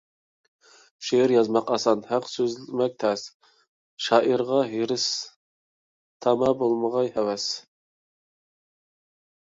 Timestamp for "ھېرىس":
4.73-5.07